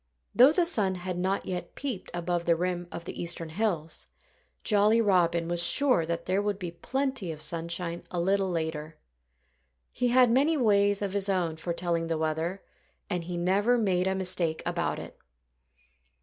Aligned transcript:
Though 0.33 0.51
the 0.51 0.65
sun 0.65 0.95
had 0.95 1.19
not 1.19 1.45
yet 1.45 1.75
peeped 1.75 2.09
above 2.11 2.45
the 2.45 2.55
rim 2.55 2.87
of 2.91 3.05
the 3.05 3.21
eastern 3.21 3.49
hills, 3.49 4.07
Jolly 4.63 4.99
Robin 4.99 5.47
was 5.47 5.61
sure 5.69 6.07
that 6.07 6.25
there 6.25 6.41
would 6.41 6.57
be 6.57 6.71
plenty 6.71 7.31
of 7.31 7.43
sunshine 7.43 8.01
a 8.09 8.19
little 8.19 8.49
later. 8.49 8.97
He 9.91 10.07
had 10.07 10.31
many 10.31 10.57
ways 10.57 11.03
of 11.03 11.13
his 11.13 11.29
own 11.29 11.55
for 11.55 11.71
telling 11.73 12.07
the 12.07 12.17
weather; 12.17 12.63
and 13.11 13.25
he 13.25 13.37
never 13.37 13.77
made 13.77 14.07
a 14.07 14.15
mistake 14.15 14.63
about 14.65 14.97
it. 14.97 15.19